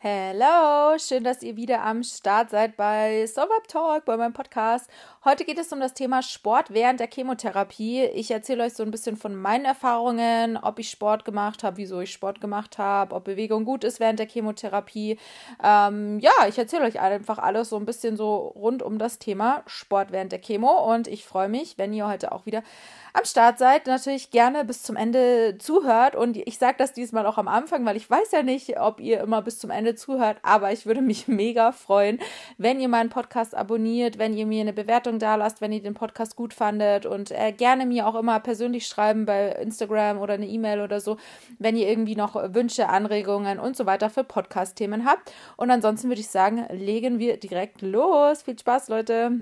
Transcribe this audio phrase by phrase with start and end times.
[0.00, 4.88] Hello, schön, dass ihr wieder am Start seid bei Sober Talk, bei meinem Podcast.
[5.24, 8.04] Heute geht es um das Thema Sport während der Chemotherapie.
[8.04, 12.00] Ich erzähle euch so ein bisschen von meinen Erfahrungen, ob ich Sport gemacht habe, wieso
[12.00, 15.18] ich Sport gemacht habe, ob Bewegung gut ist während der Chemotherapie.
[15.60, 19.64] Ähm, ja, ich erzähle euch einfach alles so ein bisschen so rund um das Thema
[19.66, 22.62] Sport während der Chemo und ich freue mich, wenn ihr heute auch wieder
[23.18, 26.14] am Start seid, natürlich gerne bis zum Ende zuhört.
[26.14, 29.20] Und ich sage das diesmal auch am Anfang, weil ich weiß ja nicht, ob ihr
[29.20, 32.18] immer bis zum Ende zuhört, aber ich würde mich mega freuen,
[32.56, 35.94] wenn ihr meinen Podcast abonniert, wenn ihr mir eine Bewertung da lasst, wenn ihr den
[35.94, 40.46] Podcast gut fandet und äh, gerne mir auch immer persönlich schreiben bei Instagram oder eine
[40.46, 41.16] E-Mail oder so,
[41.58, 45.32] wenn ihr irgendwie noch Wünsche, Anregungen und so weiter für Podcast-Themen habt.
[45.56, 48.42] Und ansonsten würde ich sagen, legen wir direkt los.
[48.42, 49.32] Viel Spaß, Leute.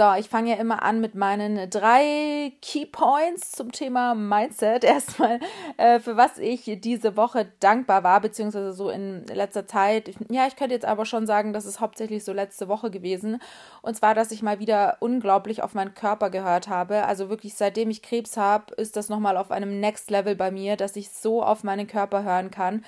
[0.00, 4.82] So, ich fange ja immer an mit meinen drei Key Points zum Thema Mindset.
[4.84, 5.40] Erstmal,
[5.76, 10.10] äh, für was ich diese Woche dankbar war, beziehungsweise so in letzter Zeit.
[10.30, 13.42] Ja, ich könnte jetzt aber schon sagen, das ist hauptsächlich so letzte Woche gewesen.
[13.82, 17.04] Und zwar, dass ich mal wieder unglaublich auf meinen Körper gehört habe.
[17.04, 20.78] Also wirklich, seitdem ich Krebs habe, ist das nochmal auf einem Next Level bei mir,
[20.78, 22.86] dass ich so auf meinen Körper hören kann.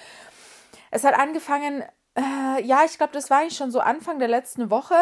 [0.90, 1.84] Es hat angefangen,
[2.16, 4.94] äh, ja, ich glaube, das war eigentlich schon so Anfang der letzten Woche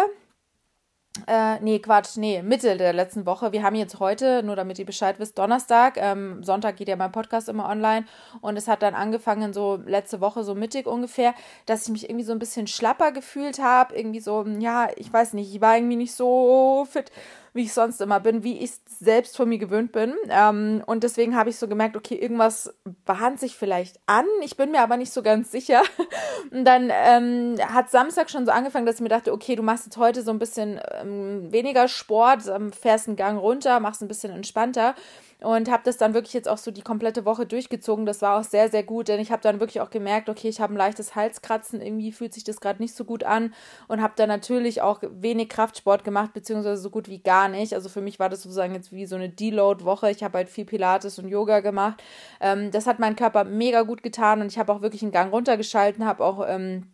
[1.27, 3.51] äh, nee, Quatsch, nee, Mitte der letzten Woche.
[3.51, 5.97] Wir haben jetzt heute, nur damit ihr Bescheid wisst, Donnerstag.
[5.97, 8.07] Ähm, Sonntag geht ja mein Podcast immer online.
[8.41, 11.35] Und es hat dann angefangen, so letzte Woche, so mittig ungefähr,
[11.67, 13.97] dass ich mich irgendwie so ein bisschen schlapper gefühlt habe.
[13.97, 17.11] Irgendwie so, ja, ich weiß nicht, ich war irgendwie nicht so fit
[17.53, 20.15] wie ich sonst immer bin, wie ich selbst von mir gewöhnt bin.
[20.29, 24.27] Ähm, und deswegen habe ich so gemerkt, okay, irgendwas bahnt sich vielleicht an.
[24.43, 25.83] Ich bin mir aber nicht so ganz sicher.
[26.51, 29.85] Und dann ähm, hat Samstag schon so angefangen, dass ich mir dachte, okay, du machst
[29.85, 34.09] jetzt heute so ein bisschen ähm, weniger Sport, ähm, fährst einen Gang runter, machst ein
[34.09, 34.95] bisschen entspannter
[35.43, 38.07] und habe das dann wirklich jetzt auch so die komplette Woche durchgezogen.
[38.07, 40.61] Das war auch sehr, sehr gut, denn ich habe dann wirklich auch gemerkt, okay, ich
[40.61, 43.55] habe ein leichtes Halskratzen, irgendwie fühlt sich das gerade nicht so gut an
[43.89, 47.75] und habe dann natürlich auch wenig Kraftsport gemacht, beziehungsweise so gut wie gar nicht.
[47.75, 50.11] Also für mich war das sozusagen jetzt wie so eine Deload-Woche.
[50.11, 52.03] Ich habe halt viel Pilates und Yoga gemacht.
[52.41, 55.33] Ähm, das hat meinen Körper mega gut getan und ich habe auch wirklich einen Gang
[55.33, 56.93] runtergeschalten, habe auch ähm,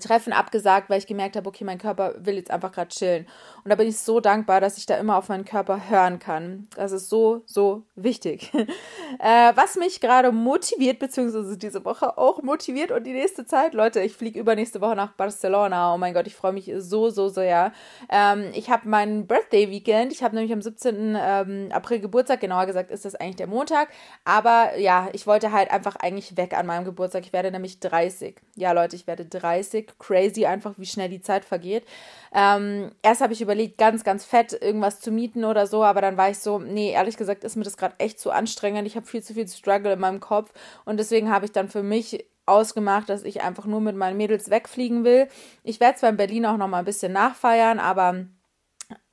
[0.00, 3.26] Treffen abgesagt, weil ich gemerkt habe, okay, mein Körper will jetzt einfach gerade chillen.
[3.62, 6.68] Und da bin ich so dankbar, dass ich da immer auf meinen Körper hören kann.
[6.74, 8.50] Das ist so, so wichtig.
[9.18, 14.00] äh, was mich gerade motiviert, beziehungsweise diese Woche auch motiviert und die nächste Zeit, Leute,
[14.00, 15.94] ich fliege übernächste Woche nach Barcelona.
[15.94, 17.72] Oh mein Gott, ich freue mich so, so sehr.
[18.08, 20.12] Ähm, ich habe meinen Birthday-Weekend.
[20.12, 21.16] Ich habe nämlich am 17.
[21.20, 22.40] Ähm, April Geburtstag.
[22.40, 23.88] Genauer gesagt ist das eigentlich der Montag.
[24.24, 27.24] Aber ja, ich wollte halt einfach eigentlich weg an meinem Geburtstag.
[27.26, 28.40] Ich werde nämlich 30.
[28.56, 29.98] Ja, Leute, ich werde 30 30.
[29.98, 31.84] Crazy einfach, wie schnell die Zeit vergeht.
[32.32, 36.16] Ähm, erst habe ich überlegt, ganz, ganz fett irgendwas zu mieten oder so, aber dann
[36.16, 38.86] war ich so, nee, ehrlich gesagt ist mir das gerade echt zu anstrengend.
[38.86, 40.52] Ich habe viel zu viel Struggle in meinem Kopf
[40.84, 44.50] und deswegen habe ich dann für mich ausgemacht, dass ich einfach nur mit meinen Mädels
[44.50, 45.28] wegfliegen will.
[45.62, 48.26] Ich werde zwar in Berlin auch noch mal ein bisschen nachfeiern, aber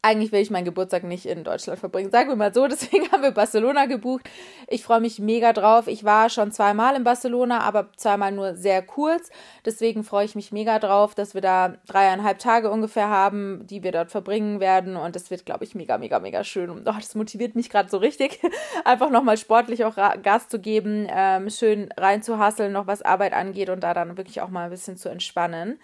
[0.04, 2.10] eigentlich will ich meinen Geburtstag nicht in Deutschland verbringen.
[2.12, 4.30] Sagen wir mal so, deswegen haben wir Barcelona gebucht.
[4.68, 5.88] Ich freue mich mega drauf.
[5.88, 9.30] Ich war schon zweimal in Barcelona, aber zweimal nur sehr kurz.
[9.66, 13.92] Deswegen freue ich mich mega drauf, dass wir da dreieinhalb Tage ungefähr haben, die wir
[13.92, 14.96] dort verbringen werden.
[14.96, 16.70] Und das wird, glaube ich, mega, mega, mega schön.
[16.70, 18.40] Und oh, das motiviert mich gerade so richtig,
[18.86, 23.82] einfach nochmal sportlich auch Gas zu geben, ähm, schön reinzuhasseln, noch was Arbeit angeht und
[23.82, 25.80] da dann wirklich auch mal ein bisschen zu entspannen.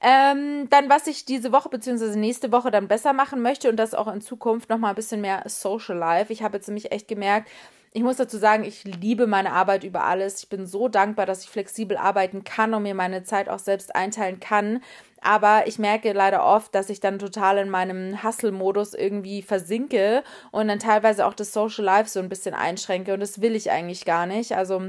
[0.00, 2.16] Ähm, dann, was ich diese Woche bzw.
[2.16, 5.42] nächste Woche dann besser machen möchte und das auch in Zukunft nochmal ein bisschen mehr
[5.46, 6.32] Social Life.
[6.32, 7.48] Ich habe jetzt nämlich echt gemerkt,
[7.92, 10.42] ich muss dazu sagen, ich liebe meine Arbeit über alles.
[10.42, 13.96] Ich bin so dankbar, dass ich flexibel arbeiten kann und mir meine Zeit auch selbst
[13.96, 14.82] einteilen kann.
[15.20, 20.22] Aber ich merke leider oft, dass ich dann total in meinem Hustle-Modus irgendwie versinke
[20.52, 23.14] und dann teilweise auch das Social Life so ein bisschen einschränke.
[23.14, 24.54] Und das will ich eigentlich gar nicht.
[24.54, 24.80] Also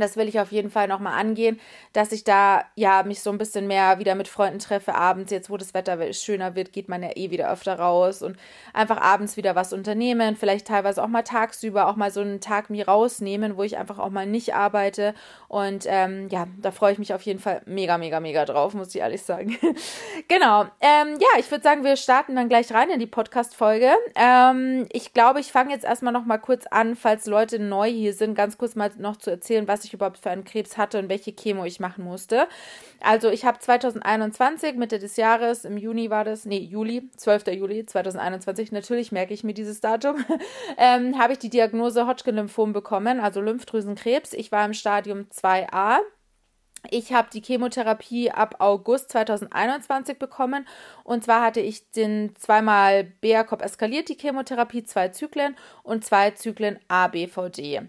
[0.00, 1.60] das will ich auf jeden Fall nochmal angehen,
[1.92, 5.32] dass ich da ja mich so ein bisschen mehr wieder mit Freunden treffe abends.
[5.32, 8.36] Jetzt, wo das Wetter schöner wird, geht man ja eh wieder öfter raus und
[8.72, 10.36] einfach abends wieder was unternehmen.
[10.36, 13.98] Vielleicht teilweise auch mal tagsüber auch mal so einen Tag mir rausnehmen, wo ich einfach
[13.98, 15.14] auch mal nicht arbeite.
[15.48, 18.94] Und ähm, ja, da freue ich mich auf jeden Fall mega, mega, mega drauf, muss
[18.94, 19.56] ich ehrlich sagen.
[20.28, 20.62] genau.
[20.80, 23.92] Ähm, ja, ich würde sagen, wir starten dann gleich rein in die Podcast-Folge.
[24.14, 28.12] Ähm, ich glaube, ich fange jetzt erstmal noch mal kurz an, falls Leute neu hier
[28.14, 31.08] sind, ganz kurz mal noch zu erzählen, was ich überhaupt für einen Krebs hatte und
[31.08, 32.46] welche Chemo ich machen musste.
[33.00, 37.48] Also ich habe 2021, Mitte des Jahres, im Juni war das, nee, Juli, 12.
[37.48, 40.24] Juli 2021, natürlich merke ich mir dieses Datum,
[40.78, 44.32] ähm, habe ich die Diagnose Hodgkin-Lymphom bekommen, also Lymphdrüsenkrebs.
[44.32, 45.98] Ich war im Stadium 2a.
[46.90, 50.66] Ich habe die Chemotherapie ab August 2021 bekommen.
[51.02, 56.78] Und zwar hatte ich den zweimal BACOP eskaliert, die Chemotherapie, zwei Zyklen und zwei Zyklen
[56.88, 57.82] ABVD.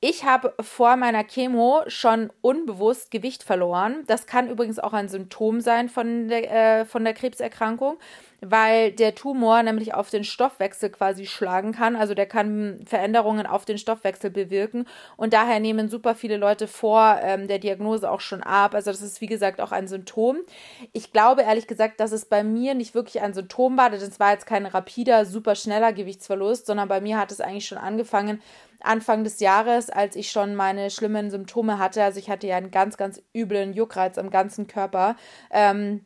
[0.00, 4.04] Ich habe vor meiner Chemo schon unbewusst Gewicht verloren.
[4.06, 7.98] Das kann übrigens auch ein Symptom sein von der, äh, von der Krebserkrankung
[8.40, 11.96] weil der Tumor nämlich auf den Stoffwechsel quasi schlagen kann.
[11.96, 14.86] Also der kann Veränderungen auf den Stoffwechsel bewirken.
[15.16, 18.74] Und daher nehmen super viele Leute vor ähm, der Diagnose auch schon ab.
[18.74, 20.38] Also das ist, wie gesagt, auch ein Symptom.
[20.92, 23.90] Ich glaube ehrlich gesagt, dass es bei mir nicht wirklich ein Symptom war.
[23.90, 27.78] Das war jetzt kein rapider, super schneller Gewichtsverlust, sondern bei mir hat es eigentlich schon
[27.78, 28.40] angefangen,
[28.80, 32.04] Anfang des Jahres, als ich schon meine schlimmen Symptome hatte.
[32.04, 35.16] Also ich hatte ja einen ganz, ganz üblen Juckreiz am ganzen Körper.
[35.50, 36.04] Ähm,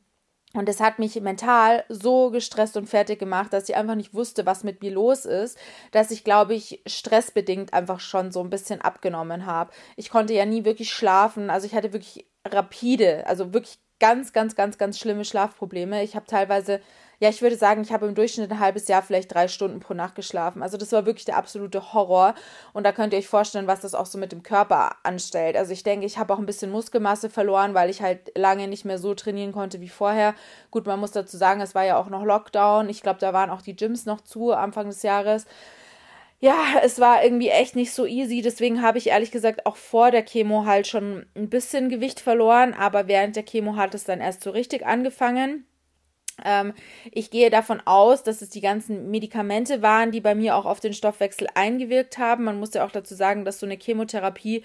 [0.55, 4.45] und es hat mich mental so gestresst und fertig gemacht, dass ich einfach nicht wusste,
[4.45, 5.59] was mit mir los ist,
[5.93, 9.73] dass ich, glaube ich, stressbedingt einfach schon so ein bisschen abgenommen habe.
[9.97, 11.49] Ich konnte ja nie wirklich schlafen.
[11.49, 16.03] Also ich hatte wirklich rapide, also wirklich ganz, ganz, ganz, ganz schlimme Schlafprobleme.
[16.03, 16.81] Ich habe teilweise
[17.23, 19.95] ja, ich würde sagen, ich habe im Durchschnitt ein halbes Jahr vielleicht drei Stunden pro
[19.95, 20.61] Nacht geschlafen.
[20.61, 22.35] Also das war wirklich der absolute Horror.
[22.73, 25.57] Und da könnt ihr euch vorstellen, was das auch so mit dem Körper anstellt.
[25.57, 28.85] Also ich denke, ich habe auch ein bisschen Muskelmasse verloren, weil ich halt lange nicht
[28.85, 30.35] mehr so trainieren konnte wie vorher.
[30.73, 32.89] Gut, man muss dazu sagen, es war ja auch noch Lockdown.
[32.89, 35.47] Ich glaube, da waren auch die Gyms noch zu Anfang des Jahres
[36.41, 38.43] ja, es war irgendwie echt nicht so easy.
[38.43, 42.75] Deswegen habe ich ehrlich gesagt auch vor der Chemo halt schon ein bisschen Gewicht verloren.
[42.75, 45.65] Aber während der Chemo hat es dann erst so richtig angefangen.
[46.45, 46.75] Ähm,
[47.11, 50.81] ich gehe davon aus, dass es die ganzen Medikamente waren, die bei mir auch auf
[50.81, 52.45] den Stoffwechsel eingewirkt haben.
[52.45, 54.65] Man muss ja auch dazu sagen, dass so eine Chemotherapie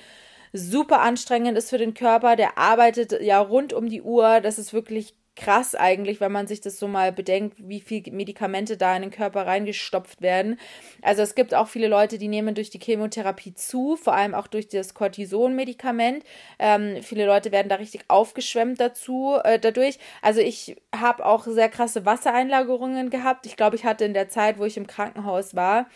[0.54, 2.36] super anstrengend ist für den Körper.
[2.36, 4.42] Der arbeitet ja rund um die Uhr.
[4.42, 8.76] Das ist wirklich krass eigentlich, wenn man sich das so mal bedenkt, wie viel Medikamente
[8.76, 10.60] da in den Körper reingestopft werden.
[11.02, 14.48] Also es gibt auch viele Leute, die nehmen durch die Chemotherapie zu, vor allem auch
[14.48, 16.24] durch das Cortison-Medikament.
[16.60, 20.00] Ähm, viele Leute werden da richtig aufgeschwemmt dazu, äh, dadurch.
[20.22, 23.46] Also ich habe auch sehr krasse Wassereinlagerungen gehabt.
[23.46, 25.88] Ich glaube, ich hatte in der Zeit, wo ich im Krankenhaus war,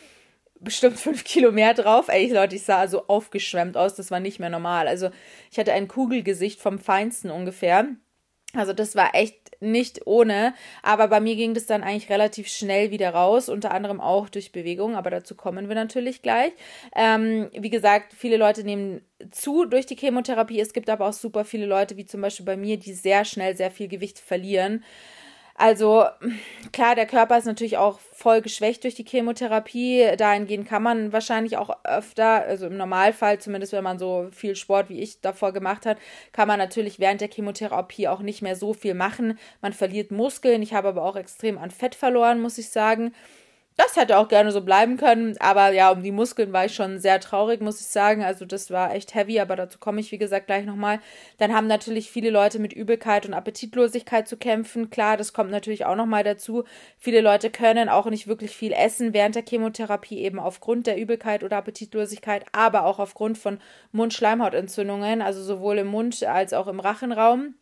[0.60, 2.08] bestimmt fünf Kilo mehr drauf.
[2.08, 4.88] Ey, Leute, ich sah so aufgeschwemmt aus, das war nicht mehr normal.
[4.88, 5.10] Also
[5.52, 7.88] ich hatte ein Kugelgesicht vom Feinsten ungefähr.
[8.54, 12.92] Also das war echt nicht ohne, aber bei mir ging das dann eigentlich relativ schnell
[12.92, 16.52] wieder raus, unter anderem auch durch Bewegung, aber dazu kommen wir natürlich gleich.
[16.96, 20.60] Ähm, wie gesagt, viele Leute nehmen zu durch die Chemotherapie.
[20.60, 23.56] Es gibt aber auch super viele Leute, wie zum Beispiel bei mir, die sehr schnell
[23.56, 24.84] sehr viel Gewicht verlieren.
[25.62, 26.06] Also
[26.74, 30.08] klar, der Körper ist natürlich auch voll geschwächt durch die Chemotherapie.
[30.18, 34.90] Dahingehend kann man wahrscheinlich auch öfter, also im Normalfall, zumindest wenn man so viel Sport
[34.90, 36.00] wie ich davor gemacht hat,
[36.32, 39.38] kann man natürlich während der Chemotherapie auch nicht mehr so viel machen.
[39.62, 40.64] Man verliert Muskeln.
[40.64, 43.14] Ich habe aber auch extrem an Fett verloren, muss ich sagen.
[43.84, 47.00] Das hätte auch gerne so bleiben können, aber ja, um die Muskeln war ich schon
[47.00, 48.24] sehr traurig, muss ich sagen.
[48.24, 51.00] Also das war echt heavy, aber dazu komme ich, wie gesagt, gleich nochmal.
[51.40, 54.92] Dann haben natürlich viele Leute mit Übelkeit und Appetitlosigkeit zu kämpfen.
[54.92, 56.64] Klar, das kommt natürlich auch nochmal dazu.
[57.00, 61.44] Viele Leute können auch nicht wirklich viel essen während der Chemotherapie, eben aufgrund der Übelkeit
[61.44, 63.58] oder Appetitlosigkeit, aber auch aufgrund von
[63.94, 67.56] Mund-Schleimhautentzündungen, also sowohl im Mund als auch im Rachenraum.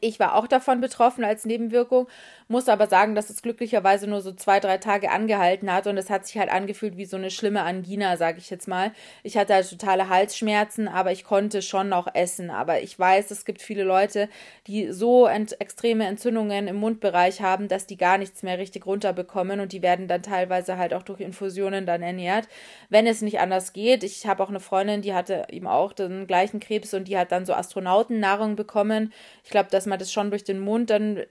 [0.00, 2.08] Ich war auch davon betroffen als Nebenwirkung,
[2.48, 6.10] muss aber sagen, dass es glücklicherweise nur so zwei, drei Tage angehalten hat und es
[6.10, 8.92] hat sich halt angefühlt wie so eine schlimme Angina, sage ich jetzt mal.
[9.22, 12.50] Ich hatte halt totale Halsschmerzen, aber ich konnte schon noch essen.
[12.50, 14.28] Aber ich weiß, es gibt viele Leute,
[14.66, 19.60] die so ent extreme Entzündungen im Mundbereich haben, dass die gar nichts mehr richtig runterbekommen
[19.60, 22.48] und die werden dann teilweise halt auch durch Infusionen dann ernährt,
[22.88, 24.04] wenn es nicht anders geht.
[24.04, 27.32] Ich habe auch eine Freundin, die hatte eben auch den gleichen Krebs und die hat
[27.32, 29.12] dann so Astronautennahrung bekommen.
[29.44, 31.24] Ich glaube, dass man das schon durch den Mund dann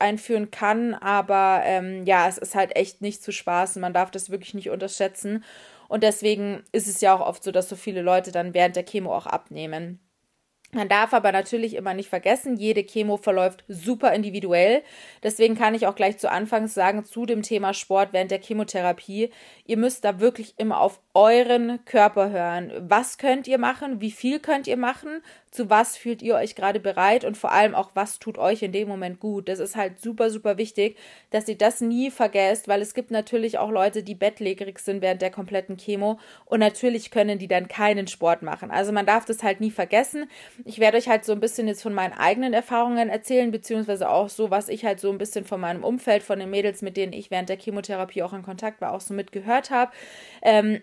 [0.00, 3.80] einführen kann, aber ähm, ja, es ist halt echt nicht zu spaßen.
[3.80, 5.44] Man darf das wirklich nicht unterschätzen.
[5.86, 8.84] Und deswegen ist es ja auch oft so, dass so viele Leute dann während der
[8.84, 10.00] Chemo auch abnehmen.
[10.72, 14.82] Man darf aber natürlich immer nicht vergessen, jede Chemo verläuft super individuell.
[15.22, 19.30] Deswegen kann ich auch gleich zu Anfangs sagen zu dem Thema Sport während der Chemotherapie.
[19.64, 22.70] Ihr müsst da wirklich immer auf euren Körper hören.
[22.78, 24.02] Was könnt ihr machen?
[24.02, 25.22] Wie viel könnt ihr machen?
[25.56, 28.72] zu was fühlt ihr euch gerade bereit und vor allem auch, was tut euch in
[28.72, 29.48] dem Moment gut.
[29.48, 30.98] Das ist halt super, super wichtig,
[31.30, 35.22] dass ihr das nie vergesst, weil es gibt natürlich auch Leute, die bettlägerig sind während
[35.22, 38.70] der kompletten Chemo und natürlich können die dann keinen Sport machen.
[38.70, 40.26] Also man darf das halt nie vergessen.
[40.66, 44.28] Ich werde euch halt so ein bisschen jetzt von meinen eigenen Erfahrungen erzählen, beziehungsweise auch
[44.28, 47.14] so, was ich halt so ein bisschen von meinem Umfeld, von den Mädels, mit denen
[47.14, 49.92] ich während der Chemotherapie auch in Kontakt war, auch so mitgehört habe.
[50.42, 50.82] Ähm,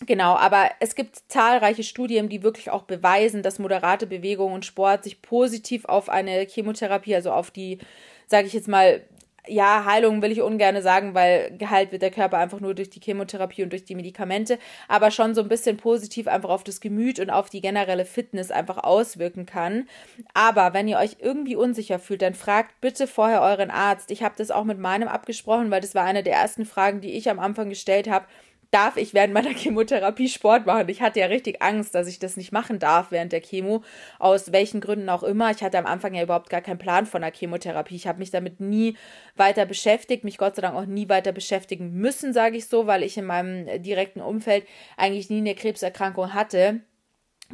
[0.00, 5.04] Genau, aber es gibt zahlreiche Studien, die wirklich auch beweisen, dass moderate Bewegung und Sport
[5.04, 7.78] sich positiv auf eine Chemotherapie, also auf die,
[8.26, 9.02] sage ich jetzt mal,
[9.46, 13.00] ja, Heilung will ich ungern sagen, weil geheilt wird der Körper einfach nur durch die
[13.00, 14.58] Chemotherapie und durch die Medikamente,
[14.88, 18.52] aber schon so ein bisschen positiv einfach auf das Gemüt und auf die generelle Fitness
[18.52, 19.88] einfach auswirken kann.
[20.32, 24.10] Aber wenn ihr euch irgendwie unsicher fühlt, dann fragt bitte vorher euren Arzt.
[24.12, 27.12] Ich habe das auch mit meinem abgesprochen, weil das war eine der ersten Fragen, die
[27.12, 28.26] ich am Anfang gestellt habe
[28.72, 30.88] darf ich während meiner Chemotherapie Sport machen.
[30.88, 33.84] Ich hatte ja richtig Angst, dass ich das nicht machen darf während der Chemo,
[34.18, 35.50] aus welchen Gründen auch immer.
[35.50, 37.94] Ich hatte am Anfang ja überhaupt gar keinen Plan von der Chemotherapie.
[37.94, 38.96] Ich habe mich damit nie
[39.36, 43.02] weiter beschäftigt, mich Gott sei Dank auch nie weiter beschäftigen müssen, sage ich so, weil
[43.02, 46.80] ich in meinem direkten Umfeld eigentlich nie eine Krebserkrankung hatte.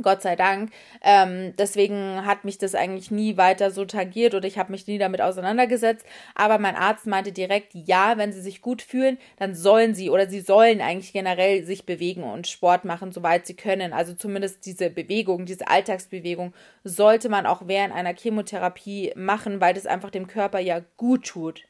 [0.03, 0.71] Gott sei Dank.
[1.03, 4.99] Ähm, deswegen hat mich das eigentlich nie weiter so tangiert oder ich habe mich nie
[4.99, 6.07] damit auseinandergesetzt.
[6.35, 10.29] Aber mein Arzt meinte direkt, ja, wenn sie sich gut fühlen, dann sollen sie oder
[10.29, 13.93] sie sollen eigentlich generell sich bewegen und Sport machen, soweit sie können.
[13.93, 19.87] Also zumindest diese Bewegung, diese Alltagsbewegung sollte man auch während einer Chemotherapie machen, weil das
[19.87, 21.65] einfach dem Körper ja gut tut.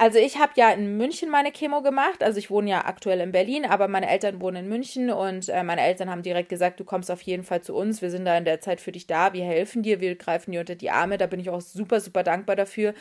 [0.00, 2.22] Also ich habe ja in München meine Chemo gemacht.
[2.22, 5.64] Also ich wohne ja aktuell in Berlin, aber meine Eltern wohnen in München und äh,
[5.64, 8.00] meine Eltern haben direkt gesagt, du kommst auf jeden Fall zu uns.
[8.00, 9.32] Wir sind da in der Zeit für dich da.
[9.32, 11.18] Wir helfen dir, wir greifen dir unter die Arme.
[11.18, 12.94] Da bin ich auch super, super dankbar dafür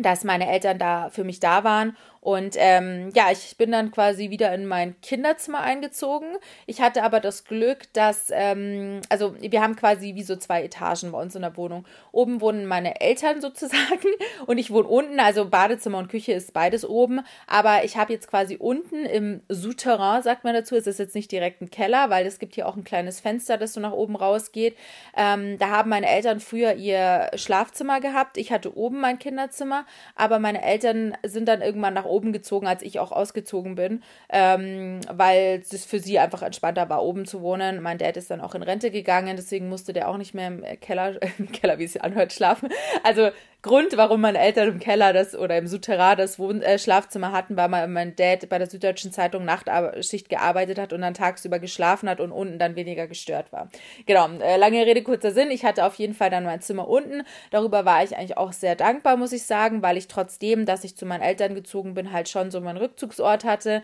[0.00, 4.30] dass meine Eltern da für mich da waren und ähm, ja, ich bin dann quasi
[4.30, 6.28] wieder in mein Kinderzimmer eingezogen.
[6.66, 11.10] Ich hatte aber das Glück, dass, ähm, also wir haben quasi wie so zwei Etagen
[11.10, 11.84] bei uns in der Wohnung.
[12.12, 14.06] Oben wohnen meine Eltern sozusagen
[14.46, 15.18] und ich wohne unten.
[15.18, 17.22] Also Badezimmer und Küche ist beides oben.
[17.48, 21.32] Aber ich habe jetzt quasi unten im Souterrain, sagt man dazu, es ist jetzt nicht
[21.32, 24.14] direkt ein Keller, weil es gibt hier auch ein kleines Fenster, das so nach oben
[24.14, 24.76] rausgeht.
[25.16, 28.38] Ähm, da haben meine Eltern früher ihr Schlafzimmer gehabt.
[28.38, 32.82] Ich hatte oben mein Kinderzimmer, aber meine Eltern sind dann irgendwann nach oben gezogen, als
[32.82, 37.80] ich auch ausgezogen bin, ähm, weil es für sie einfach entspannter war, oben zu wohnen.
[37.80, 40.62] Mein Dad ist dann auch in Rente gegangen, deswegen musste der auch nicht mehr im
[40.80, 42.68] Keller, im Keller, wie es anhört, schlafen.
[43.02, 43.30] Also
[43.62, 47.56] Grund, warum meine Eltern im Keller das oder im Souterrain das Wohn äh, Schlafzimmer hatten,
[47.56, 52.08] war, weil mein Dad bei der Süddeutschen Zeitung Nachtschicht gearbeitet hat und dann tagsüber geschlafen
[52.08, 53.68] hat und unten dann weniger gestört war.
[54.04, 55.52] Genau, äh, lange Rede, kurzer Sinn.
[55.52, 57.22] Ich hatte auf jeden Fall dann mein Zimmer unten.
[57.52, 60.96] Darüber war ich eigentlich auch sehr dankbar, muss ich sagen, weil ich trotzdem, dass ich
[60.96, 63.82] zu meinen Eltern gezogen bin, halt schon so meinen Rückzugsort hatte.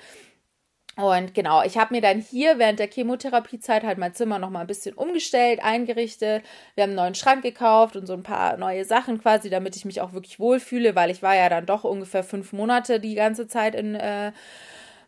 [0.99, 4.67] Und genau, ich habe mir dann hier während der Chemotherapiezeit halt mein Zimmer nochmal ein
[4.67, 6.43] bisschen umgestellt, eingerichtet.
[6.75, 9.85] Wir haben einen neuen Schrank gekauft und so ein paar neue Sachen quasi, damit ich
[9.85, 13.47] mich auch wirklich wohlfühle, weil ich war ja dann doch ungefähr fünf Monate die ganze
[13.47, 14.33] Zeit in äh,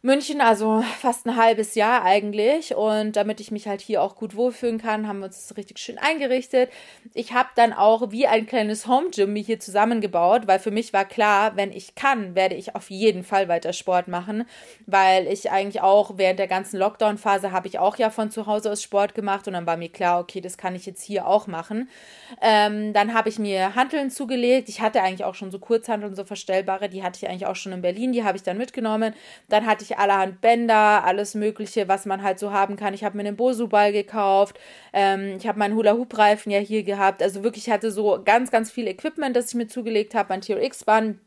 [0.03, 2.75] München, also fast ein halbes Jahr eigentlich.
[2.75, 5.79] Und damit ich mich halt hier auch gut wohlfühlen kann, haben wir uns das richtig
[5.79, 6.71] schön eingerichtet.
[7.13, 10.95] Ich habe dann auch wie ein kleines Home Gym mir hier zusammengebaut, weil für mich
[10.95, 14.47] war klar, wenn ich kann, werde ich auf jeden Fall weiter Sport machen,
[14.87, 18.73] weil ich eigentlich auch während der ganzen Lockdown-Phase habe ich auch ja von zu Hause
[18.73, 21.47] aus Sport gemacht und dann war mir klar, okay, das kann ich jetzt hier auch
[21.47, 21.91] machen.
[22.41, 24.71] Ähm, dann habe ich mir Hanteln zugelegt.
[24.71, 27.73] Ich hatte eigentlich auch schon so Kurzhanteln, so verstellbare, die hatte ich eigentlich auch schon
[27.73, 29.13] in Berlin, die habe ich dann mitgenommen.
[29.51, 32.95] Dann hatte ich ich allerhand Bänder, alles Mögliche, was man halt so haben kann.
[32.95, 34.59] Ich habe mir einen Bosu-Ball gekauft.
[34.93, 37.23] Ähm, ich habe meinen Hula-Hoop-Reifen ja hier gehabt.
[37.23, 40.29] Also wirklich, ich hatte so ganz, ganz viel Equipment, das ich mir zugelegt habe.
[40.31, 41.19] Mein TRX-Band.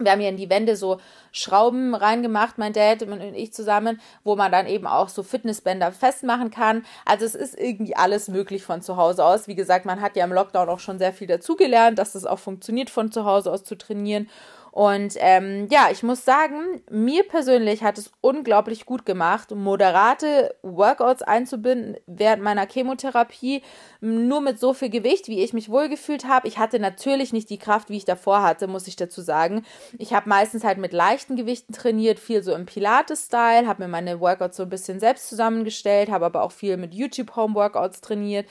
[0.00, 0.98] Wir haben hier in die Wände so
[1.30, 6.50] Schrauben reingemacht, mein Dad und ich zusammen, wo man dann eben auch so Fitnessbänder festmachen
[6.50, 6.84] kann.
[7.04, 9.46] Also es ist irgendwie alles möglich von zu Hause aus.
[9.46, 12.40] Wie gesagt, man hat ja im Lockdown auch schon sehr viel dazugelernt, dass es auch
[12.40, 14.28] funktioniert, von zu Hause aus zu trainieren.
[14.74, 21.22] Und ähm, ja, ich muss sagen, mir persönlich hat es unglaublich gut gemacht, moderate Workouts
[21.22, 23.62] einzubinden während meiner Chemotherapie,
[24.00, 26.48] nur mit so viel Gewicht, wie ich mich wohlgefühlt habe.
[26.48, 29.64] Ich hatte natürlich nicht die Kraft, wie ich davor hatte, muss ich dazu sagen.
[29.96, 34.18] Ich habe meistens halt mit leichten Gewichten trainiert, viel so im Pilates-Style, habe mir meine
[34.18, 38.48] Workouts so ein bisschen selbst zusammengestellt, habe aber auch viel mit YouTube-Home-Workouts trainiert.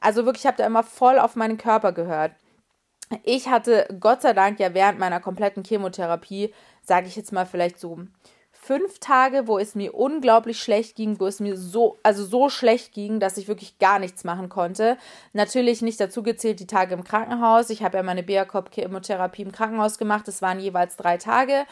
[0.00, 2.32] Also wirklich, ich habe da immer voll auf meinen Körper gehört
[3.22, 7.78] ich hatte Gott sei Dank ja während meiner kompletten Chemotherapie, sage ich jetzt mal vielleicht
[7.78, 8.00] so
[8.66, 12.92] fünf Tage, wo es mir unglaublich schlecht ging, wo es mir so, also so schlecht
[12.92, 14.98] ging, dass ich wirklich gar nichts machen konnte.
[15.32, 17.70] Natürlich nicht dazu gezählt die Tage im Krankenhaus.
[17.70, 20.26] Ich habe ja meine Beakop-Chemotherapie im Krankenhaus gemacht.
[20.26, 21.64] Das waren jeweils drei Tage.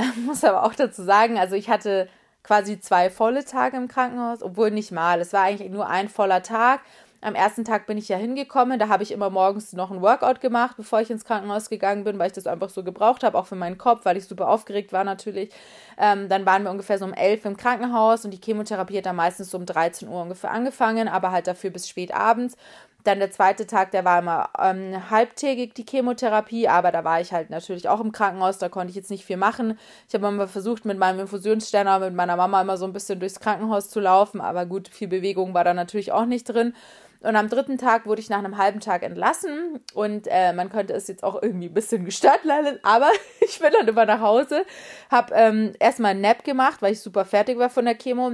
[0.00, 2.08] Ich muss aber auch dazu sagen, also ich hatte
[2.44, 5.20] quasi zwei volle Tage im Krankenhaus, obwohl nicht mal.
[5.20, 6.80] Es war eigentlich nur ein voller Tag.
[7.22, 10.40] Am ersten Tag bin ich ja hingekommen, da habe ich immer morgens noch ein Workout
[10.40, 13.46] gemacht, bevor ich ins Krankenhaus gegangen bin, weil ich das einfach so gebraucht habe, auch
[13.46, 15.50] für meinen Kopf, weil ich super aufgeregt war natürlich.
[15.98, 19.16] Ähm, dann waren wir ungefähr so um 11 im Krankenhaus und die Chemotherapie hat dann
[19.16, 22.56] meistens so um 13 Uhr ungefähr angefangen, aber halt dafür bis spät abends.
[23.04, 27.32] Dann der zweite Tag, der war immer ähm, halbtägig die Chemotherapie, aber da war ich
[27.32, 29.78] halt natürlich auch im Krankenhaus, da konnte ich jetzt nicht viel machen.
[30.08, 33.40] Ich habe immer versucht, mit meinem Infusionsständer, mit meiner Mama immer so ein bisschen durchs
[33.40, 36.74] Krankenhaus zu laufen, aber gut, viel Bewegung war da natürlich auch nicht drin.
[37.22, 40.94] Und am dritten Tag wurde ich nach einem halben Tag entlassen und äh, man könnte
[40.94, 43.10] es jetzt auch irgendwie ein bisschen gestört leiden, aber
[43.40, 44.64] ich bin dann immer nach Hause,
[45.10, 48.30] habe ähm, erstmal einen Nap gemacht, weil ich super fertig war von der Chemo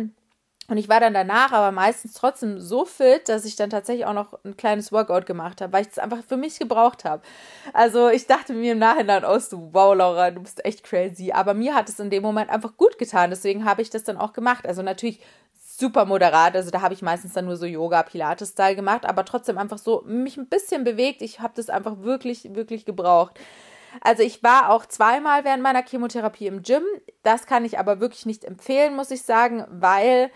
[0.68, 4.12] und ich war dann danach aber meistens trotzdem so fit, dass ich dann tatsächlich auch
[4.12, 7.22] noch ein kleines Workout gemacht habe, weil ich es einfach für mich gebraucht habe.
[7.72, 11.30] Also ich dachte mir im Nachhinein aus, so, wow, Laura, du bist echt crazy.
[11.30, 13.30] Aber mir hat es in dem Moment einfach gut getan.
[13.30, 14.66] Deswegen habe ich das dann auch gemacht.
[14.66, 15.20] Also natürlich
[15.78, 16.56] super moderat.
[16.56, 20.02] Also da habe ich meistens dann nur so Yoga, Pilates-Style gemacht, aber trotzdem einfach so
[20.06, 21.22] mich ein bisschen bewegt.
[21.22, 23.38] Ich habe das einfach wirklich, wirklich gebraucht.
[24.00, 26.82] Also ich war auch zweimal während meiner Chemotherapie im Gym.
[27.22, 30.30] Das kann ich aber wirklich nicht empfehlen, muss ich sagen, weil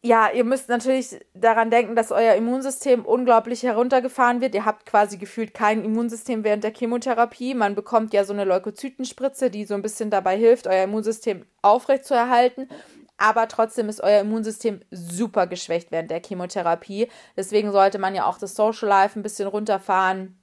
[0.00, 4.54] ja, ihr müsst natürlich daran denken, dass euer Immunsystem unglaublich heruntergefahren wird.
[4.54, 7.54] Ihr habt quasi gefühlt kein Immunsystem während der Chemotherapie.
[7.54, 12.68] Man bekommt ja so eine Leukozytenspritze, die so ein bisschen dabei hilft, euer Immunsystem aufrechtzuerhalten.
[13.18, 17.08] Aber trotzdem ist euer Immunsystem super geschwächt während der Chemotherapie.
[17.36, 20.38] Deswegen sollte man ja auch das Social Life ein bisschen runterfahren.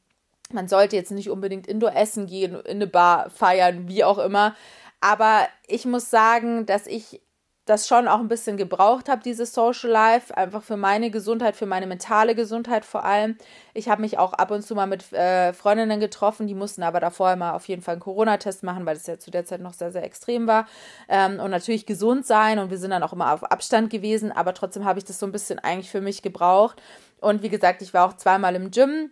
[0.52, 4.56] Man sollte jetzt nicht unbedingt indoor essen gehen, in eine Bar feiern, wie auch immer.
[5.02, 7.22] Aber ich muss sagen, dass ich
[7.66, 11.66] das schon auch ein bisschen gebraucht habe, dieses Social Life, einfach für meine Gesundheit, für
[11.66, 13.38] meine mentale Gesundheit vor allem.
[13.74, 17.00] Ich habe mich auch ab und zu mal mit äh, Freundinnen getroffen, die mussten aber
[17.00, 19.74] davor immer auf jeden Fall einen Corona-Test machen, weil das ja zu der Zeit noch
[19.74, 20.68] sehr, sehr extrem war.
[21.10, 24.54] Ähm, und natürlich gesund sein und wir sind dann auch immer auf Abstand gewesen, aber
[24.54, 26.80] trotzdem habe ich das so ein bisschen eigentlich für mich gebraucht.
[27.20, 29.12] Und wie gesagt, ich war auch zweimal im Gym.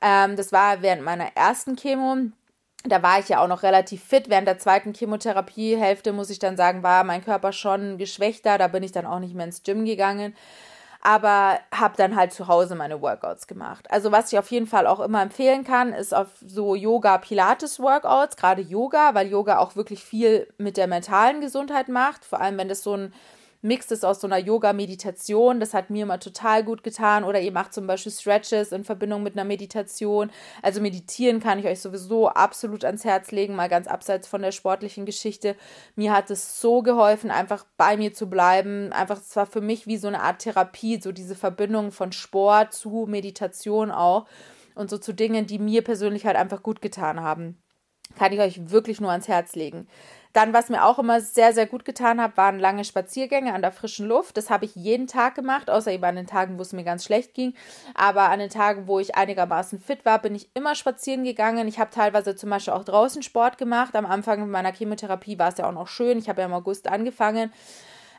[0.00, 2.16] Ähm, das war während meiner ersten Chemo
[2.84, 4.28] da war ich ja auch noch relativ fit.
[4.28, 8.58] Während der zweiten Chemotherapiehälfte, muss ich dann sagen, war mein Körper schon geschwächter.
[8.58, 10.34] Da bin ich dann auch nicht mehr ins Gym gegangen.
[11.04, 13.90] Aber habe dann halt zu Hause meine Workouts gemacht.
[13.90, 18.62] Also was ich auf jeden Fall auch immer empfehlen kann, ist auf so Yoga-Pilates-Workouts, gerade
[18.62, 22.24] Yoga, weil Yoga auch wirklich viel mit der mentalen Gesundheit macht.
[22.24, 23.12] Vor allem, wenn das so ein
[23.62, 25.60] mixt es aus so einer Yoga-Meditation.
[25.60, 27.24] Das hat mir immer total gut getan.
[27.24, 30.30] Oder ihr macht zum Beispiel Stretches in Verbindung mit einer Meditation.
[30.60, 34.52] Also meditieren kann ich euch sowieso absolut ans Herz legen, mal ganz abseits von der
[34.52, 35.56] sportlichen Geschichte.
[35.94, 38.92] Mir hat es so geholfen, einfach bei mir zu bleiben.
[38.92, 42.74] Einfach, es war für mich wie so eine Art Therapie, so diese Verbindung von Sport
[42.74, 44.26] zu Meditation auch.
[44.74, 47.62] Und so zu Dingen, die mir persönlich halt einfach gut getan haben.
[48.16, 49.86] Kann ich euch wirklich nur ans Herz legen.
[50.32, 53.72] Dann, was mir auch immer sehr, sehr gut getan hat, waren lange Spaziergänge an der
[53.72, 54.38] frischen Luft.
[54.38, 57.04] Das habe ich jeden Tag gemacht, außer eben an den Tagen, wo es mir ganz
[57.04, 57.54] schlecht ging.
[57.94, 61.68] Aber an den Tagen, wo ich einigermaßen fit war, bin ich immer spazieren gegangen.
[61.68, 63.94] Ich habe teilweise zum Beispiel auch draußen Sport gemacht.
[63.94, 66.16] Am Anfang meiner Chemotherapie war es ja auch noch schön.
[66.16, 67.52] Ich habe ja im August angefangen.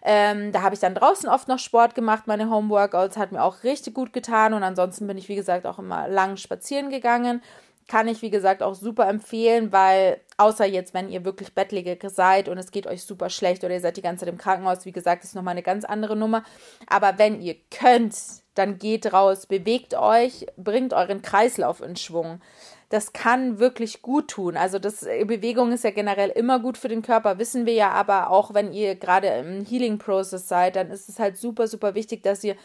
[0.03, 2.27] Ähm, da habe ich dann draußen oft noch Sport gemacht.
[2.27, 4.53] Meine Homeworkouts hat mir auch richtig gut getan.
[4.53, 7.41] Und ansonsten bin ich, wie gesagt, auch immer lang spazieren gegangen
[7.87, 12.49] kann ich, wie gesagt, auch super empfehlen, weil außer jetzt, wenn ihr wirklich bettlägerig seid
[12.49, 14.91] und es geht euch super schlecht oder ihr seid die ganze Zeit im Krankenhaus, wie
[14.91, 16.43] gesagt, ist nochmal eine ganz andere Nummer.
[16.87, 18.15] Aber wenn ihr könnt,
[18.55, 22.41] dann geht raus, bewegt euch, bringt euren Kreislauf in Schwung.
[22.89, 24.55] Das kann wirklich gut tun.
[24.55, 28.29] Also das Bewegung ist ja generell immer gut für den Körper, wissen wir ja, aber
[28.29, 32.21] auch wenn ihr gerade im Healing Process seid, dann ist es halt super super wichtig,
[32.21, 32.55] dass ihr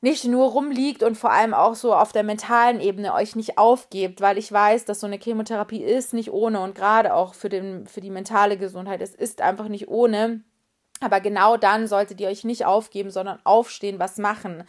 [0.00, 4.20] nicht nur rumliegt und vor allem auch so auf der mentalen Ebene euch nicht aufgebt,
[4.20, 7.86] weil ich weiß, dass so eine Chemotherapie ist nicht ohne und gerade auch für, den,
[7.86, 10.42] für die mentale Gesundheit, es ist einfach nicht ohne.
[11.00, 14.64] Aber genau dann solltet ihr euch nicht aufgeben, sondern aufstehen, was machen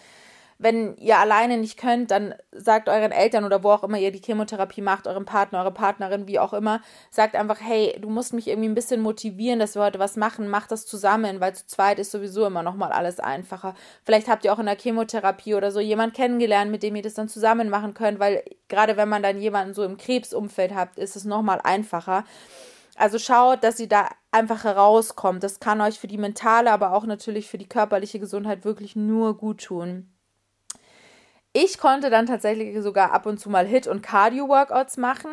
[0.62, 4.22] wenn ihr alleine nicht könnt, dann sagt euren Eltern oder wo auch immer ihr die
[4.22, 8.50] Chemotherapie macht, eurem Partner, eure Partnerin, wie auch immer, sagt einfach, hey, du musst mich
[8.50, 11.98] irgendwie ein bisschen motivieren, dass wir heute was machen, macht das zusammen, weil zu zweit
[11.98, 13.74] ist sowieso immer nochmal alles einfacher.
[14.04, 17.14] Vielleicht habt ihr auch in der Chemotherapie oder so jemand kennengelernt, mit dem ihr das
[17.14, 21.16] dann zusammen machen könnt, weil gerade wenn man dann jemanden so im Krebsumfeld habt, ist
[21.16, 22.26] es nochmal einfacher.
[22.98, 25.42] Also schaut, dass ihr da einfach herauskommt.
[25.42, 29.38] Das kann euch für die mentale, aber auch natürlich für die körperliche Gesundheit wirklich nur
[29.38, 30.12] gut tun.
[31.62, 35.32] Ich konnte dann tatsächlich sogar ab und zu mal Hit- und Cardio-Workouts machen,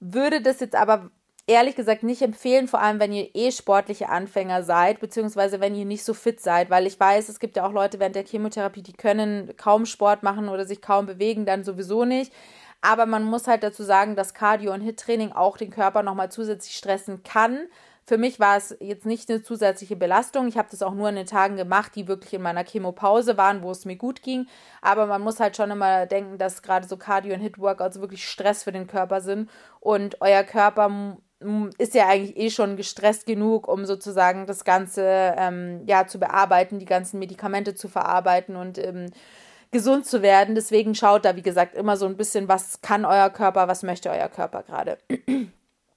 [0.00, 1.08] würde das jetzt aber
[1.46, 5.84] ehrlich gesagt nicht empfehlen, vor allem wenn ihr eh sportliche Anfänger seid, beziehungsweise wenn ihr
[5.84, 8.82] nicht so fit seid, weil ich weiß, es gibt ja auch Leute während der Chemotherapie,
[8.82, 12.32] die können kaum Sport machen oder sich kaum bewegen, dann sowieso nicht.
[12.80, 16.76] Aber man muss halt dazu sagen, dass Cardio- und Hit-Training auch den Körper nochmal zusätzlich
[16.76, 17.68] stressen kann
[18.06, 20.48] für mich war es jetzt nicht eine zusätzliche Belastung.
[20.48, 23.62] Ich habe das auch nur an den Tagen gemacht, die wirklich in meiner Chemopause waren,
[23.62, 24.46] wo es mir gut ging.
[24.82, 28.64] Aber man muss halt schon immer denken, dass gerade so Cardio- und Hit-Workouts wirklich Stress
[28.64, 29.48] für den Körper sind.
[29.78, 31.16] Und euer Körper
[31.78, 36.78] ist ja eigentlich eh schon gestresst genug, um sozusagen das Ganze ähm, ja zu bearbeiten,
[36.78, 39.06] die ganzen Medikamente zu verarbeiten und ähm,
[39.70, 40.54] gesund zu werden.
[40.54, 44.10] Deswegen schaut da, wie gesagt, immer so ein bisschen, was kann euer Körper, was möchte
[44.10, 44.98] euer Körper gerade.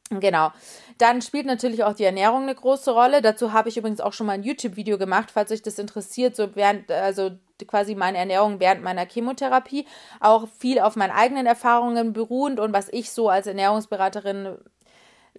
[0.10, 0.52] Genau.
[0.98, 3.22] Dann spielt natürlich auch die Ernährung eine große Rolle.
[3.22, 6.56] Dazu habe ich übrigens auch schon mal ein YouTube-Video gemacht, falls euch das interessiert, so
[6.56, 7.32] während, also
[7.68, 9.88] quasi meine Ernährung während meiner Chemotherapie.
[10.20, 14.58] Auch viel auf meinen eigenen Erfahrungen beruhend und was ich so als Ernährungsberaterin,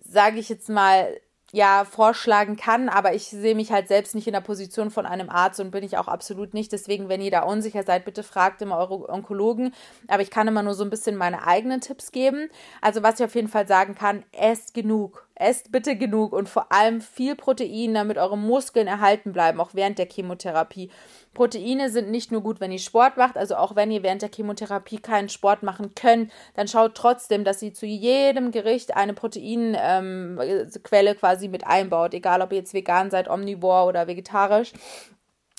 [0.00, 1.20] sage ich jetzt mal,
[1.54, 5.30] ja vorschlagen kann, aber ich sehe mich halt selbst nicht in der Position von einem
[5.30, 6.72] Arzt und bin ich auch absolut nicht.
[6.72, 9.72] Deswegen, wenn ihr da unsicher seid, bitte fragt immer eure Onkologen.
[10.08, 12.50] Aber ich kann immer nur so ein bisschen meine eigenen Tipps geben.
[12.80, 15.28] Also was ich auf jeden Fall sagen kann, esst genug.
[15.36, 19.98] Esst bitte genug und vor allem viel Protein, damit eure Muskeln erhalten bleiben, auch während
[19.98, 20.90] der Chemotherapie.
[21.34, 24.30] Proteine sind nicht nur gut, wenn ihr Sport macht, also auch wenn ihr während der
[24.32, 31.10] Chemotherapie keinen Sport machen könnt, dann schaut trotzdem, dass ihr zu jedem Gericht eine Proteinquelle
[31.10, 34.72] ähm, quasi mit einbaut, egal ob ihr jetzt vegan seid, omnivor oder vegetarisch.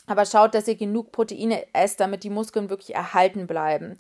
[0.08, 3.98] Aber schaut, dass ihr genug Proteine esst, damit die Muskeln wirklich erhalten bleiben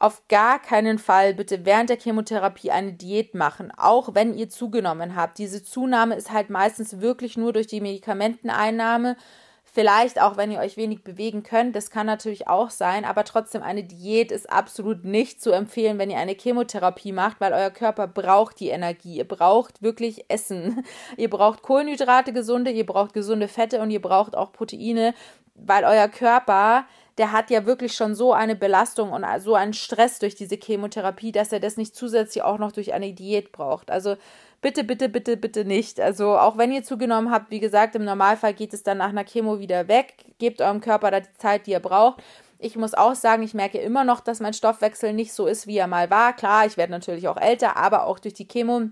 [0.00, 5.14] auf gar keinen Fall bitte während der Chemotherapie eine Diät machen, auch wenn ihr zugenommen
[5.14, 5.36] habt.
[5.36, 9.16] Diese Zunahme ist halt meistens wirklich nur durch die Medikamenteneinnahme.
[9.62, 13.62] Vielleicht auch, wenn ihr euch wenig bewegen könnt, das kann natürlich auch sein, aber trotzdem
[13.62, 18.08] eine Diät ist absolut nicht zu empfehlen, wenn ihr eine Chemotherapie macht, weil euer Körper
[18.08, 19.18] braucht die Energie.
[19.18, 20.82] Ihr braucht wirklich Essen.
[21.18, 25.14] Ihr braucht Kohlenhydrate gesunde, ihr braucht gesunde Fette und ihr braucht auch Proteine,
[25.54, 26.86] weil euer Körper
[27.20, 31.32] der hat ja wirklich schon so eine Belastung und so einen Stress durch diese Chemotherapie,
[31.32, 33.90] dass er das nicht zusätzlich auch noch durch eine Diät braucht.
[33.90, 34.16] Also
[34.62, 36.00] bitte, bitte, bitte, bitte nicht.
[36.00, 39.24] Also auch wenn ihr zugenommen habt, wie gesagt, im Normalfall geht es dann nach einer
[39.24, 40.14] Chemo wieder weg.
[40.38, 42.22] Gebt eurem Körper da die Zeit, die er braucht.
[42.58, 45.76] Ich muss auch sagen, ich merke immer noch, dass mein Stoffwechsel nicht so ist, wie
[45.76, 46.32] er mal war.
[46.32, 48.88] Klar, ich werde natürlich auch älter, aber auch durch die Chemo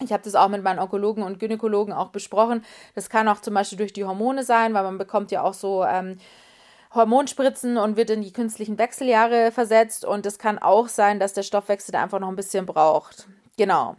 [0.00, 2.64] ich habe das auch mit meinen Onkologen und Gynäkologen auch besprochen.
[2.94, 5.84] Das kann auch zum Beispiel durch die Hormone sein, weil man bekommt ja auch so
[5.84, 6.18] ähm,
[6.94, 10.04] Hormonspritzen und wird in die künstlichen Wechseljahre versetzt.
[10.04, 13.26] Und es kann auch sein, dass der Stoffwechsel da einfach noch ein bisschen braucht.
[13.56, 13.96] Genau.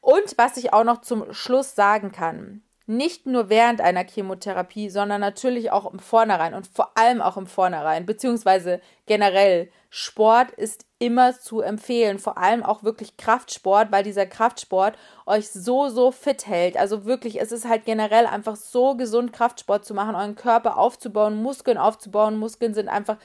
[0.00, 5.20] Und was ich auch noch zum Schluss sagen kann, nicht nur während einer Chemotherapie, sondern
[5.20, 9.70] natürlich auch im Vornherein und vor allem auch im Vornherein, beziehungsweise generell.
[9.90, 15.88] Sport ist immer zu empfehlen, vor allem auch wirklich Kraftsport, weil dieser Kraftsport euch so,
[15.88, 16.76] so fit hält.
[16.76, 21.42] Also wirklich, es ist halt generell einfach so gesund, Kraftsport zu machen, euren Körper aufzubauen,
[21.42, 22.36] Muskeln aufzubauen.
[22.36, 23.16] Muskeln sind einfach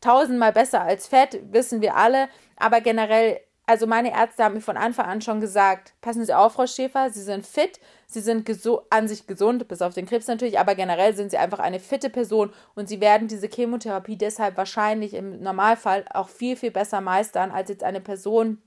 [0.00, 4.76] tausendmal besser als Fett, wissen wir alle, aber generell also meine Ärzte haben mir von
[4.76, 8.48] Anfang an schon gesagt, passen Sie auf, Frau Schäfer, Sie sind fit, Sie sind
[8.90, 12.10] an sich gesund, bis auf den Krebs natürlich, aber generell sind Sie einfach eine fitte
[12.10, 17.52] Person und Sie werden diese Chemotherapie deshalb wahrscheinlich im Normalfall auch viel, viel besser meistern
[17.52, 18.60] als jetzt eine Person,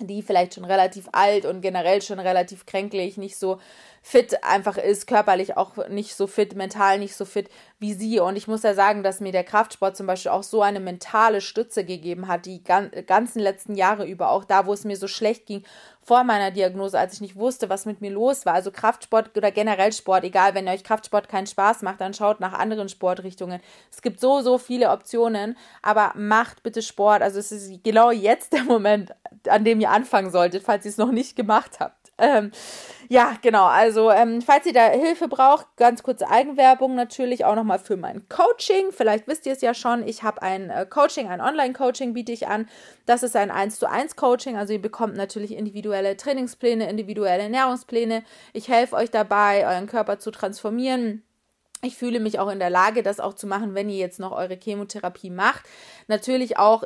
[0.00, 3.58] die vielleicht schon relativ alt und generell schon relativ kränklich, nicht so
[4.04, 8.18] fit einfach ist, körperlich auch nicht so fit, mental nicht so fit wie sie.
[8.18, 11.40] Und ich muss ja sagen, dass mir der Kraftsport zum Beispiel auch so eine mentale
[11.40, 15.46] Stütze gegeben hat, die ganzen letzten Jahre über, auch da, wo es mir so schlecht
[15.46, 15.64] ging
[16.04, 18.54] vor meiner Diagnose, als ich nicht wusste, was mit mir los war.
[18.54, 22.54] Also Kraftsport oder generell Sport, egal, wenn euch Kraftsport keinen Spaß macht, dann schaut nach
[22.54, 23.60] anderen Sportrichtungen.
[23.90, 27.22] Es gibt so, so viele Optionen, aber macht bitte Sport.
[27.22, 29.14] Also es ist genau jetzt der Moment,
[29.48, 32.01] an dem ihr anfangen solltet, falls ihr es noch nicht gemacht habt.
[32.22, 32.52] Ähm,
[33.08, 33.66] ja, genau.
[33.66, 38.26] Also, ähm, falls ihr da Hilfe braucht, ganz kurze Eigenwerbung natürlich auch nochmal für mein
[38.28, 38.92] Coaching.
[38.92, 40.06] Vielleicht wisst ihr es ja schon.
[40.06, 42.68] Ich habe ein äh, Coaching, ein Online-Coaching biete ich an.
[43.04, 44.56] Das ist ein 1 zu 1 Coaching.
[44.56, 48.22] Also, ihr bekommt natürlich individuelle Trainingspläne, individuelle Ernährungspläne.
[48.52, 51.24] Ich helfe euch dabei, euren Körper zu transformieren.
[51.84, 54.30] Ich fühle mich auch in der Lage, das auch zu machen, wenn ihr jetzt noch
[54.30, 55.64] eure Chemotherapie macht.
[56.06, 56.84] Natürlich auch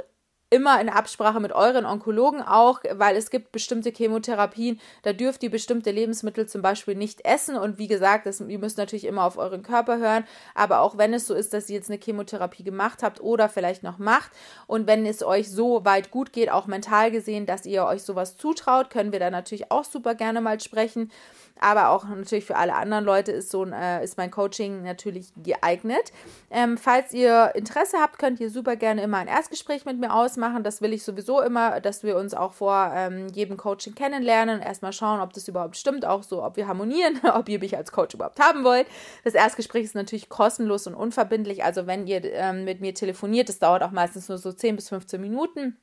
[0.49, 5.51] immer in Absprache mit euren Onkologen auch, weil es gibt bestimmte Chemotherapien, da dürft ihr
[5.51, 7.57] bestimmte Lebensmittel zum Beispiel nicht essen.
[7.57, 11.15] Und wie gesagt, das, ihr müsst natürlich immer auf euren Körper hören, aber auch wenn
[11.15, 14.31] es so ist, dass ihr jetzt eine Chemotherapie gemacht habt oder vielleicht noch macht
[14.67, 18.37] und wenn es euch so weit gut geht, auch mental gesehen, dass ihr euch sowas
[18.37, 21.11] zutraut, können wir da natürlich auch super gerne mal sprechen
[21.61, 25.33] aber auch natürlich für alle anderen Leute ist so ein, äh, ist mein Coaching natürlich
[25.37, 26.12] geeignet.
[26.51, 30.62] Ähm, falls ihr Interesse habt, könnt ihr super gerne immer ein Erstgespräch mit mir ausmachen.
[30.62, 34.92] Das will ich sowieso immer, dass wir uns auch vor ähm, jedem Coaching kennenlernen, erstmal
[34.92, 38.14] schauen, ob das überhaupt stimmt, auch so, ob wir harmonieren, ob ihr mich als Coach
[38.14, 38.87] überhaupt haben wollt.
[39.25, 41.64] Das Erstgespräch ist natürlich kostenlos und unverbindlich.
[41.64, 44.88] Also wenn ihr ähm, mit mir telefoniert, das dauert auch meistens nur so 10 bis
[44.88, 45.77] 15 Minuten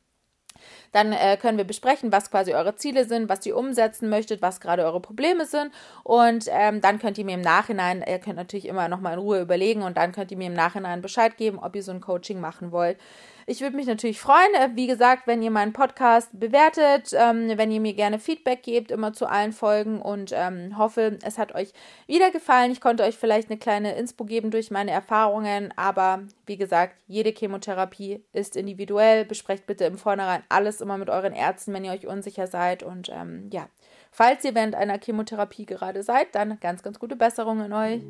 [0.91, 4.61] dann äh, können wir besprechen, was quasi eure Ziele sind, was ihr umsetzen möchtet, was
[4.61, 5.71] gerade eure Probleme sind.
[6.03, 9.41] Und ähm, dann könnt ihr mir im Nachhinein, ihr könnt natürlich immer nochmal in Ruhe
[9.41, 12.39] überlegen und dann könnt ihr mir im Nachhinein Bescheid geben, ob ihr so ein Coaching
[12.39, 12.97] machen wollt.
[13.45, 17.71] Ich würde mich natürlich freuen, äh, wie gesagt, wenn ihr meinen Podcast bewertet, ähm, wenn
[17.71, 21.73] ihr mir gerne Feedback gebt, immer zu allen Folgen und ähm, hoffe, es hat euch
[22.07, 22.71] wieder gefallen.
[22.71, 27.31] Ich konnte euch vielleicht eine kleine Inspo geben durch meine Erfahrungen, aber wie gesagt, jede
[27.31, 29.25] Chemotherapie ist individuell.
[29.25, 32.83] Besprecht bitte im Vornherein alles immer mit euren Ärzten, wenn ihr euch unsicher seid.
[32.83, 33.67] Und ähm, ja,
[34.11, 38.01] falls ihr während einer Chemotherapie gerade seid, dann ganz, ganz gute Besserung in euch.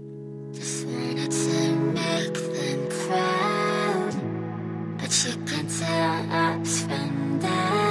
[4.98, 7.83] But she prints her ups from down.